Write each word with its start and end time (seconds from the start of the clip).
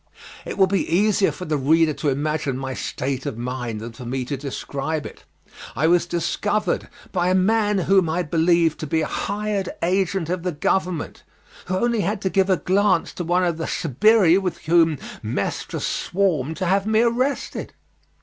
It 0.45 0.57
will 0.57 0.65
be 0.65 0.89
easier 0.91 1.31
for 1.31 1.45
the 1.45 1.59
reader 1.59 1.93
to 1.93 2.09
imagine 2.09 2.57
my 2.57 2.73
state 2.73 3.27
of 3.27 3.37
mind 3.37 3.79
than 3.81 3.91
for 3.93 4.03
me 4.03 4.25
to 4.25 4.35
describe 4.35 5.05
it. 5.05 5.25
I 5.75 5.85
was 5.85 6.07
discovered 6.07 6.89
by 7.11 7.29
a 7.29 7.35
man 7.35 7.77
whom 7.77 8.09
I 8.09 8.23
believed 8.23 8.79
to 8.79 8.87
be 8.87 9.01
a 9.01 9.05
hired 9.05 9.69
agent 9.83 10.27
of 10.27 10.41
the 10.41 10.53
Government, 10.53 11.21
who 11.65 11.77
only 11.77 12.01
had 12.01 12.19
to 12.21 12.31
give 12.31 12.49
a 12.49 12.57
glance 12.57 13.13
to 13.13 13.23
one 13.23 13.43
of 13.43 13.57
the 13.57 13.67
sbirri 13.67 14.39
with 14.41 14.57
whom 14.65 14.97
Mestre 15.21 15.79
swarmed 15.79 16.57
to 16.57 16.65
have 16.65 16.87
me 16.87 17.01
arrested. 17.01 17.73